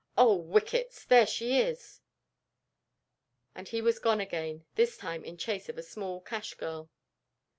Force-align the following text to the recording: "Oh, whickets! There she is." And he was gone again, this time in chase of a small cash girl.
"Oh, 0.17 0.33
whickets! 0.35 1.05
There 1.05 1.27
she 1.27 1.59
is." 1.59 2.01
And 3.53 3.67
he 3.67 3.83
was 3.83 3.99
gone 3.99 4.19
again, 4.19 4.65
this 4.73 4.97
time 4.97 5.23
in 5.23 5.37
chase 5.37 5.69
of 5.69 5.77
a 5.77 5.83
small 5.83 6.21
cash 6.21 6.55
girl. 6.55 6.89